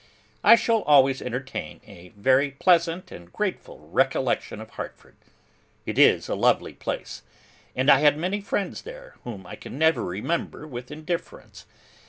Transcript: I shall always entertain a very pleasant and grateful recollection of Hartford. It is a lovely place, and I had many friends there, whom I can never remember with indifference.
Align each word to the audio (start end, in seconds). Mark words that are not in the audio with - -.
I 0.43 0.55
shall 0.55 0.81
always 0.81 1.21
entertain 1.21 1.79
a 1.85 2.09
very 2.17 2.49
pleasant 2.49 3.11
and 3.11 3.31
grateful 3.31 3.87
recollection 3.89 4.59
of 4.59 4.71
Hartford. 4.71 5.15
It 5.85 5.99
is 5.99 6.27
a 6.27 6.33
lovely 6.33 6.73
place, 6.73 7.21
and 7.75 7.87
I 7.87 7.99
had 7.99 8.17
many 8.17 8.41
friends 8.41 8.81
there, 8.81 9.17
whom 9.25 9.45
I 9.45 9.55
can 9.55 9.77
never 9.77 10.03
remember 10.03 10.65
with 10.67 10.89
indifference. 10.89 11.67